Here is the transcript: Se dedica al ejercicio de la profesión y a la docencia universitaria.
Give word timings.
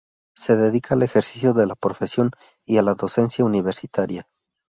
Se 0.35 0.55
dedica 0.55 0.95
al 0.95 1.03
ejercicio 1.03 1.53
de 1.53 1.67
la 1.67 1.75
profesión 1.75 2.31
y 2.65 2.77
a 2.77 2.81
la 2.81 2.95
docencia 2.95 3.45
universitaria. 3.45 4.27